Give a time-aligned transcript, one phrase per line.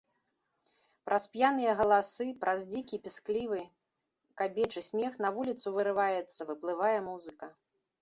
[1.09, 3.61] Праз п'яныя галасы, праз дзікі, пісклівы
[4.43, 7.57] кабечы смех на вуліцу вырываецца, выплывае музыка.